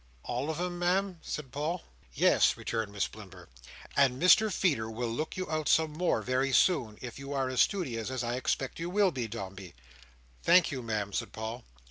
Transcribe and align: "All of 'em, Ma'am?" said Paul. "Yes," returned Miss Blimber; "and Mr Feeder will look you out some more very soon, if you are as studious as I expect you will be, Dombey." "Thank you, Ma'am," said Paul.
"All 0.23 0.49
of 0.49 0.59
'em, 0.59 0.79
Ma'am?" 0.79 1.19
said 1.21 1.51
Paul. 1.51 1.83
"Yes," 2.11 2.57
returned 2.57 2.91
Miss 2.91 3.07
Blimber; 3.07 3.49
"and 3.95 4.19
Mr 4.19 4.51
Feeder 4.51 4.89
will 4.89 5.07
look 5.11 5.37
you 5.37 5.47
out 5.47 5.69
some 5.69 5.91
more 5.91 6.23
very 6.23 6.51
soon, 6.51 6.97
if 7.03 7.19
you 7.19 7.33
are 7.33 7.49
as 7.49 7.61
studious 7.61 8.09
as 8.09 8.23
I 8.23 8.33
expect 8.33 8.79
you 8.79 8.89
will 8.89 9.11
be, 9.11 9.27
Dombey." 9.27 9.75
"Thank 10.41 10.71
you, 10.71 10.81
Ma'am," 10.81 11.13
said 11.13 11.31
Paul. 11.33 11.65